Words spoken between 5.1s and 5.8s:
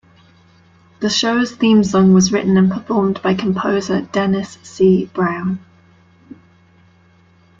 Brown.